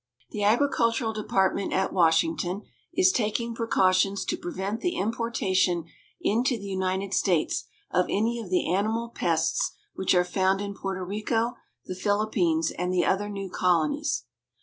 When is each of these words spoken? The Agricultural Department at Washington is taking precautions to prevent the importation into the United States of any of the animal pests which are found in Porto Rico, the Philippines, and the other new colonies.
The 0.31 0.41
Agricultural 0.41 1.13
Department 1.13 1.73
at 1.73 1.93
Washington 1.93 2.63
is 2.91 3.11
taking 3.11 3.53
precautions 3.53 4.25
to 4.25 4.35
prevent 4.35 4.81
the 4.81 4.95
importation 4.95 5.83
into 6.19 6.57
the 6.57 6.65
United 6.65 7.13
States 7.13 7.65
of 7.91 8.07
any 8.09 8.39
of 8.39 8.49
the 8.49 8.67
animal 8.73 9.09
pests 9.09 9.73
which 9.93 10.15
are 10.15 10.25
found 10.25 10.59
in 10.59 10.73
Porto 10.73 11.03
Rico, 11.03 11.53
the 11.85 11.93
Philippines, 11.93 12.71
and 12.71 12.91
the 12.91 13.05
other 13.05 13.29
new 13.29 13.51
colonies. 13.51 14.23